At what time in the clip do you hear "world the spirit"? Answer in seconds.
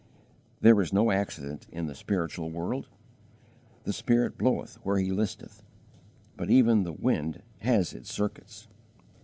2.49-4.35